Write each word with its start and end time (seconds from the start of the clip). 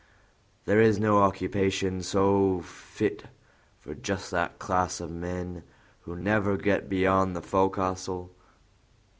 There 0.65 0.81
is 0.81 0.99
no 0.99 1.19
occupation 1.19 2.01
so 2.01 2.61
fit 2.61 3.25
for 3.79 3.93
just 3.93 4.31
that 4.31 4.57
class 4.57 4.99
o' 4.99 5.07
men 5.07 5.61
who 6.05 6.15
never 6.15 6.57
get 6.57 6.89
beyond 6.89 7.35
the 7.35 7.41
fo'cas'le. 7.43 8.29